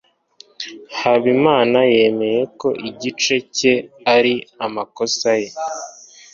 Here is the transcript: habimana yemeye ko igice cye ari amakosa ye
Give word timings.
habimana 0.99 1.79
yemeye 1.93 2.41
ko 2.59 2.67
igice 2.89 3.35
cye 3.55 3.73
ari 4.15 4.33
amakosa 4.65 5.29
ye 5.41 5.49